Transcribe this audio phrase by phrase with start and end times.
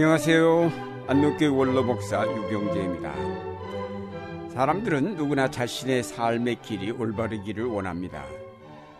[0.00, 1.06] 안녕하세요.
[1.08, 3.12] 안동교회 원로 목사 유경재입니다.
[4.50, 8.24] 사람들은 누구나 자신의 삶의 길이 올바르기를 원합니다.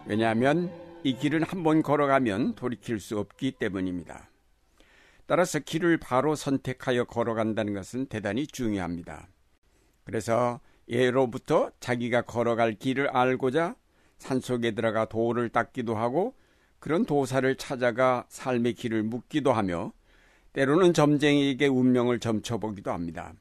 [0.06, 0.72] 왜냐하면
[1.04, 4.28] 이 길은 한번 걸어가면 돌이킬 수 없기 때문입니다.
[5.26, 9.28] 따라서 길을 바로 선택하여 걸어간다는 것은 대단히 중요합니다.
[10.02, 13.76] 그래서 예로부터 자기가 걸어갈 길을 알고자
[14.18, 16.34] 산속에 들어가 돌을 닦기도 하고
[16.80, 19.92] 그런 도사를 찾아가 삶의 길을 묻기도 하며
[20.58, 23.32] 때로는 점쟁이에게 운명을 점쳐보기도 합니다.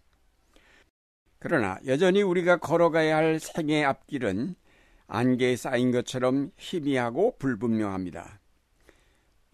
[1.40, 4.54] 그러나 여전히 우리가 걸어가야 할 생의 앞길은
[5.08, 8.40] 안개에 쌓인 것처럼 희미하고 불분명합니다.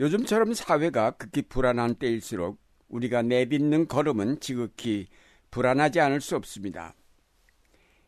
[0.02, 5.08] 요즘처럼 사회가 극히 불안한 때일수록 우리가 내딛는 걸음은 지극히
[5.50, 6.94] 불안하지 않을 수 없습니다.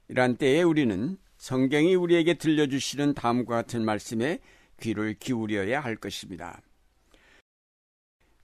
[0.09, 4.39] 이러한 때에 우리는 성경이 우리에게 들려주시는 다음과 같은 말씀에
[4.81, 6.61] 귀를 기울여야 할 것입니다.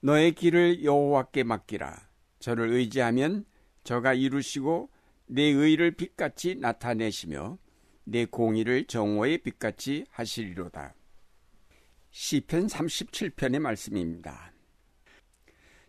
[0.04, 2.08] 너의 길을 여호와께 맡기라.
[2.40, 3.44] 저를 의지하면
[3.84, 4.90] 저가 이루시고
[5.26, 7.56] 내 의를 빛같이 나타내시며
[8.04, 10.94] 내 공의를 정오의 빛같이 하시리로다.
[12.10, 14.52] 시편 37편의 말씀입니다.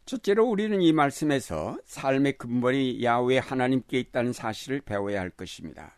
[0.06, 5.96] 첫째로 우리는 이 말씀에서 삶의 근본이 야외 하나님께 있다는 사실을 배워야 할 것입니다.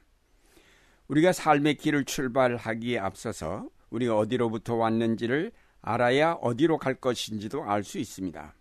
[1.10, 5.52] 우리가 삶의 길을 출발하기에 앞서서 우리가 어디로부터 왔는지를
[5.86, 8.56] 알아야 어디로 갈 것인지도 알 수 있습니다.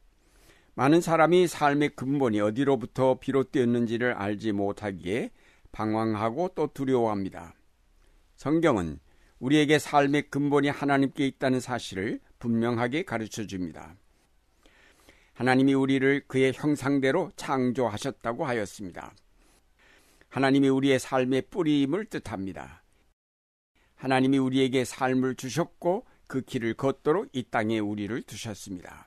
[0.75, 5.31] 많은 사람이 삶의 근본이 어디로부터 비롯되었는지를 알지 못하기에
[5.73, 7.55] 방황하고 또 두려워합니다.
[8.37, 9.01] 성경은
[9.39, 13.97] 우리에게 삶의 근본이 하나님께 있다는 사실을 분명하게 가르쳐 줍니다.
[15.33, 19.15] 하나님이 우리를 그의 형상대로 창조하셨다고 하였습니다.
[20.29, 22.83] 하나님이 우리의 삶의 뿌리임을 뜻합니다.
[23.95, 26.05] 하나님이 우리에게 삶을 주셨고
[26.35, 29.07] 그 길을 걷도록 이 땅에 우리를 두셨습니다.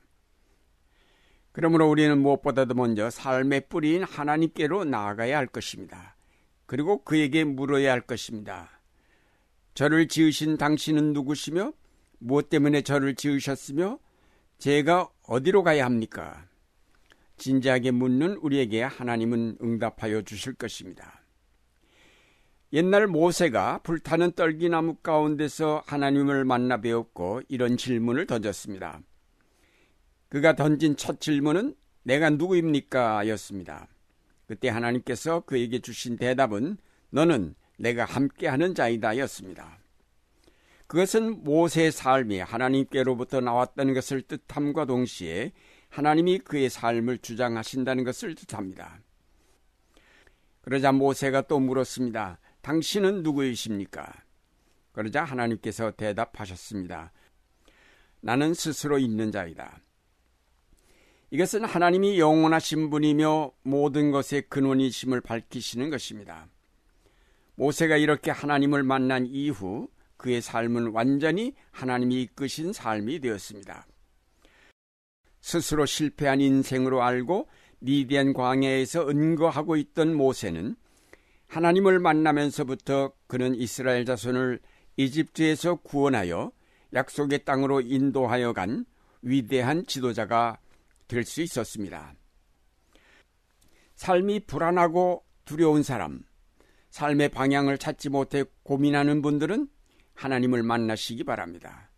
[1.52, 6.16] 그러므로 우리는 무엇보다도 먼저 삶의 뿌리인 하나님께로 나아가야 할 것입니다.
[6.64, 8.80] 그리고 그에게 물어야 할 것입니다.
[9.74, 11.74] 저를 지으신 당신은 누구시며
[12.18, 13.98] 무엇 때문에 저를 지으셨으며
[14.56, 16.48] 제가 어디로 가야 합니까?
[17.36, 21.17] 진지하게 묻는 우리에게 하나님은 응답하여 주실 것입니다.
[22.72, 29.00] 옛날 모세가 불타는 떨기나무 가운데서 하나님을 만나 배웠고 이런 질문을 던졌습니다.
[30.28, 33.26] 그가 던진 첫 질문은 내가 누구입니까?
[33.28, 33.88] 였습니다.
[34.46, 36.76] 그때 하나님께서 그에게 주신 대답은
[37.10, 39.78] 너는 내가 함께하는 자이다 였습니다.
[40.86, 45.52] 그것은 모세의 삶이 하나님께로부터 나왔다는 것을 뜻함과 동시에
[45.88, 49.00] 하나님이 그의 삶을 주장하신다는 것을 뜻합니다.
[50.62, 52.38] 그러자 모세가 또 물었습니다.
[52.60, 54.12] 당신은 누구이십니까?
[54.92, 57.12] 그러자 하나님께서 대답하셨습니다.
[58.20, 59.80] 나는 스스로 있는 자이다.
[61.30, 66.48] 이것은 하나님이 영원하신 분이며 모든 것의 근원이심을 밝히시는 것입니다.
[67.54, 73.86] 모세가 이렇게 하나님을 만난 이후 그의 삶은 완전히 하나님이 이끄신 삶이 되었습니다.
[75.40, 77.48] 스스로 실패한 인생으로 알고
[77.80, 80.76] 미디안 광야에서 은거하고 있던 모세는
[81.48, 84.60] 하나님을 만나면서부터 그는 이스라엘 자손을
[84.96, 86.52] 이집트에서 구원하여
[86.94, 88.84] 약속의 땅으로 인도하여 간
[89.22, 90.58] 위대한 지도자가
[91.08, 92.14] 될 수 있었습니다.
[93.96, 96.22] 삶이 불안하고 두려운 사람,
[96.90, 99.68] 삶의 방향을 찾지 못해 고민하는 분들은
[100.14, 101.90] 하나님을 만나시기 바랍니다.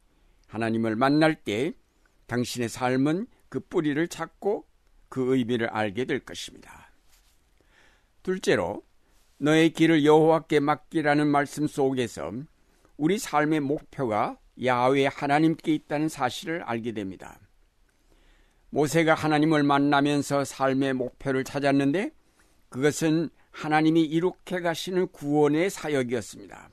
[0.47, 1.73] 하나님을 만날 때
[2.27, 4.67] 당신의 삶은 그 뿌리를 찾고
[5.09, 6.93] 그 의미를 알게 될 것입니다.
[8.23, 8.85] 둘째로
[9.43, 12.31] 너의 길을 여호와께 맡기라는 말씀 속에서
[12.99, 17.41] 우리 삶의 목표가 야외 하나님께 있다는 사실을 알게 됩니다.
[18.69, 22.11] 모세가 하나님을 만나면서 삶의 목표를 찾았는데
[22.69, 26.69] 그것은 하나님이 이룩해 가시는 구원의 사역이었습니다.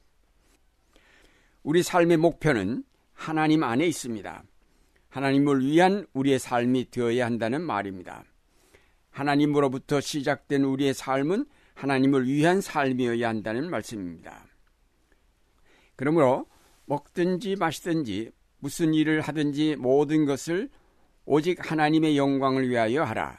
[1.64, 2.84] 우리 삶의 목표는
[3.14, 4.44] 하나님 안에 있습니다.
[5.08, 8.26] 하나님을 위한 우리의 삶이 되어야 한다는 말입니다.
[9.12, 11.46] 하나님으로부터 시작된 우리의 삶은
[11.78, 14.48] 하나님을 위한 삶이어야 한다는 말씀입니다.
[15.96, 16.48] 그러므로
[16.86, 20.70] 먹든지 마시든지 무슨 일을 하든지 모든 것을
[21.26, 23.38] 오직 하나님의 영광을 위하여 하라.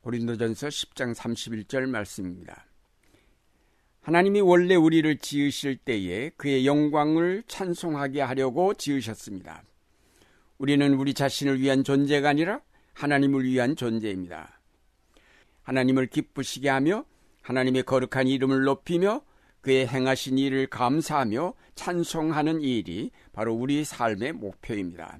[0.00, 2.64] 고린도전서 10장 31절 말씀입니다.
[4.00, 9.62] 하나님이 원래 우리를 지으실 때에 그의 영광을 찬송하게 하려고 지으셨습니다.
[10.56, 12.62] 우리는 우리 자신을 위한 존재가 아니라
[12.94, 14.58] 하나님을 위한 존재입니다.
[15.62, 17.04] 하나님을 기쁘시게 하며
[17.42, 19.22] 하나님의 거룩한 이름을 높이며
[19.60, 25.18] 그의 행하신 일을 감사하며 찬송하는 일이 바로 우리 삶의 목표입니다.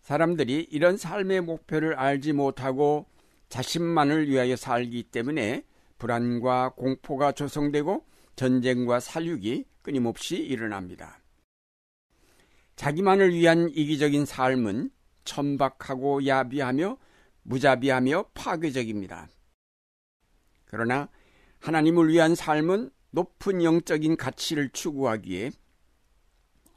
[0.00, 3.06] 사람들이 이런 삶의 목표를 알지 못하고
[3.48, 5.64] 자신만을 위하여 살기 때문에
[5.98, 8.04] 불안과 공포가 조성되고
[8.34, 11.20] 전쟁과 살육이 끊임없이 일어납니다.
[12.76, 14.90] 자기만을 위한 이기적인 삶은
[15.24, 16.96] 천박하고 야비하며
[17.42, 19.28] 무자비하며 파괴적입니다.
[20.72, 21.10] 그러나
[21.60, 25.50] 하나님을 위한 삶은 높은 영적인 가치를 추구하기에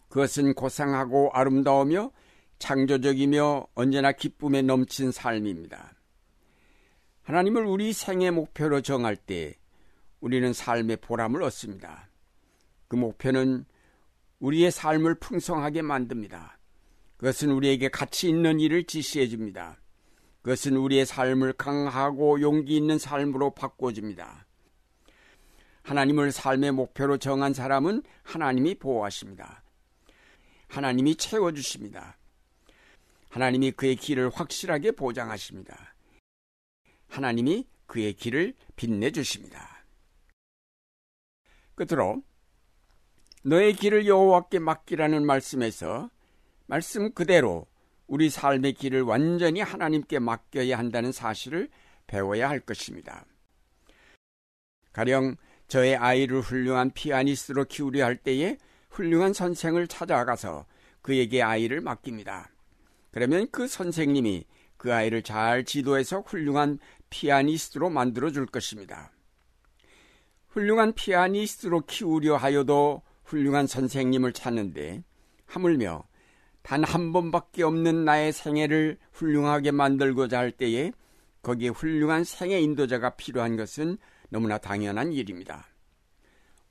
[0.10, 2.12] 그것은 고상하고 아름다우며
[2.60, 5.94] 창조적이며 언제나 기쁨에 넘친 삶입니다.
[7.24, 9.56] 하나님을 우리 생애 목표로 정할 때
[10.20, 12.10] 우리는 삶의 보람을 얻습니다.
[12.90, 13.66] 그 목표는
[14.40, 16.60] 우리의 삶을 풍성하게 만듭니다.
[17.16, 19.80] 그것은 우리에게 가치 있는 일을 지시해 줍니다.
[20.46, 24.46] 그것은 우리의 삶을 강하고 용기 있는 삶으로 바꿔줍니다.
[25.82, 29.64] 하나님을 삶의 목표로 정한 사람은 하나님이 보호하십니다.
[30.68, 32.20] 하나님이 채워주십니다.
[33.30, 35.96] 하나님이 그의 길을 확실하게 보장하십니다.
[37.08, 39.84] 하나님이 그의 길을 빛내주십니다.
[41.74, 42.22] 끝으로
[43.42, 46.12] 너의 길을 여호와께 맡기라는 말씀에서
[46.68, 47.66] 말씀 그대로
[48.08, 51.70] 우리 삶의 길을 완전히 하나님께 맡겨야 한다는 사실을
[52.08, 53.26] 배워야 할 것입니다.
[54.94, 55.36] 가령
[55.68, 58.58] 저의 아이를 훌륭한 피아니스트로 키우려 할 때에
[58.90, 60.66] 훌륭한 선생을 찾아가서
[61.02, 62.50] 그에게 아이를 맡깁니다.
[63.12, 64.46] 그러면 그 선생님이
[64.78, 66.80] 그 아이를 잘 지도해서 훌륭한
[67.10, 69.12] 피아니스트로 만들어 줄 것입니다.
[70.50, 75.04] 훌륭한 피아니스트로 키우려 하여도 훌륭한 선생님을 찾는데
[75.46, 76.04] 하물며
[76.66, 80.92] 단 한 번밖에 없는 나의 생애를 훌륭하게 만들고자 할 때에
[81.44, 85.68] 거기에 훌륭한 생애 인도자가 필요한 것은 너무나 당연한 일입니다.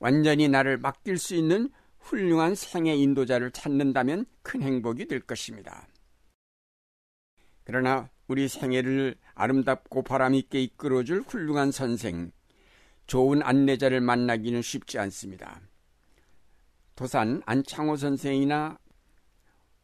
[0.01, 1.71] 완전히 나를 맡길 수 있는
[2.01, 5.87] 훌륭한 생애 인도자를 찾는다면 큰 행복이 될 것입니다.
[7.63, 12.33] 그러나 우리 생애를 아름답고 바람있게 이끌어줄 훌륭한 선생,
[13.07, 15.61] 좋은 안내자를 만나기는 쉽지 않습니다.
[16.97, 18.79] 도산 안창호 선생이나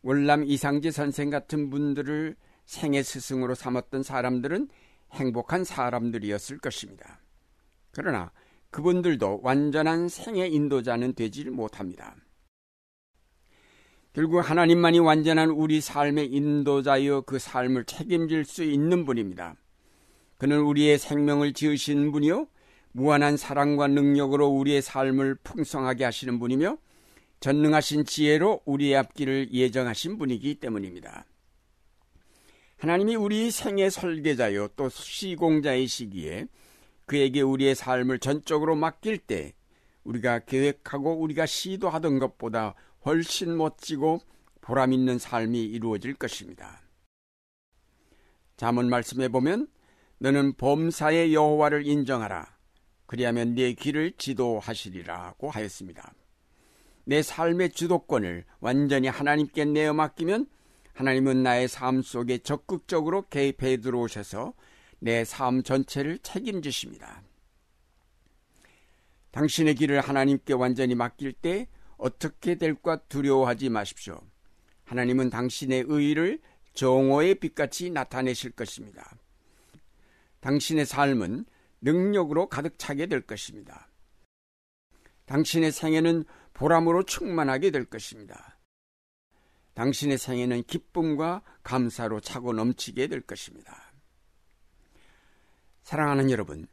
[0.03, 4.69] 월남 이상재 선생 같은 분들을 생애 스승으로 삼았던 사람들은
[5.13, 7.21] 행복한 사람들이었을 것입니다.
[7.93, 8.31] 그러나
[8.71, 12.15] 그분들도 완전한 생애 인도자는 되지 못합니다.
[14.13, 19.55] 결국 하나님만이 완전한 우리 삶의 인도자여 그 삶을 책임질 수 있는 분입니다.
[20.37, 22.49] 그는 우리의 생명을 지으신 분이요.
[22.93, 26.77] 무한한 사랑과 능력으로 우리의 삶을 풍성하게 하시는 분이며
[27.41, 31.25] 전능하신 지혜로 우리의 앞길을 예정하신 분이기 때문입니다.
[32.77, 36.47] 하나님이 우리 생의 설계자요 또 시공자이시기에
[37.07, 39.55] 그에게 우리의 삶을 전적으로 맡길 때
[40.05, 44.21] 우리가 계획하고 우리가 시도하던 것보다 훨씬 멋지고
[44.61, 46.83] 보람 있는 삶이 이루어질 것입니다.
[48.57, 49.69] 잠언 말씀에 보면
[50.19, 52.55] 너는 범사의 여호와를 인정하라.
[53.07, 56.15] 그리하면 네 길을 지도하시리라고 하였습니다.
[57.11, 60.47] 내 삶의 주도권을 완전히 하나님께 내어 맡기면
[60.93, 64.55] 하나님은 나의 삶 속에 적극적으로 개입해 들어오셔서
[65.01, 67.25] 내 삶 전체를 책임지십니다.
[69.33, 74.21] 당신의 길을 하나님께 완전히 맡길 때 어떻게 될까 두려워하지 마십시오.
[74.85, 76.39] 하나님은 당신의 의를
[76.75, 79.17] 정오의 빛같이 나타내실 것입니다.
[80.39, 81.45] 당신의 삶은
[81.81, 83.90] 능력으로 가득 차게 될 것입니다.
[85.31, 88.59] 당신의 생애는 보람으로 충만하게 될 것입니다.
[89.75, 93.93] 당신의 생애는 기쁨과 감사로 차고 넘치게 될 것입니다.
[95.85, 96.67] 사랑하는 여러분,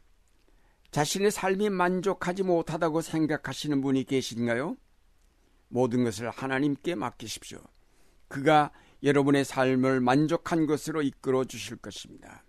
[0.90, 4.76] 자신의 삶이 만족하지 못하다고 생각하시는 분이 계신가요?
[5.68, 7.60] 모든 것을 하나님께 맡기십시오.
[8.26, 8.72] 그가
[9.04, 12.44] 여러분의 삶을 만족한 것으로 이끌어 주실 것입니다.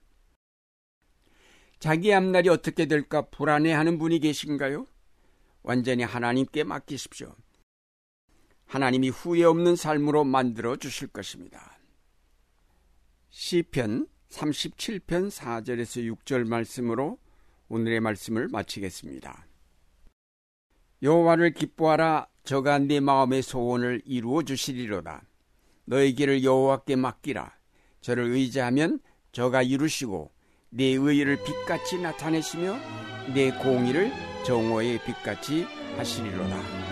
[1.78, 4.88] 자기 앞날이 어떻게 될까 불안해하는 분이 계신가요?
[5.70, 7.36] 완전히 하나님께 맡기십시오.
[8.66, 11.78] 하나님이 후회 없는 삶으로 만들어 주실 것입니다.
[13.30, 17.20] 시편 37편 4절에서 6절 말씀으로
[17.68, 19.46] 오늘의 말씀을 마치겠습니다.
[21.04, 25.22] 여호와를 기뻐하라 저가 네 마음의 소원을 이루어 주시리로다.
[25.86, 27.56] 너의 길을 여호와께 맡기라.
[28.02, 29.00] 저를 의지하면
[29.34, 30.32] 저가 이루시고
[30.72, 32.76] 네 의를 빛같이 나타내시며
[33.36, 35.66] 네 공의를 정오의 빛같이
[35.98, 36.89] 하시리로다.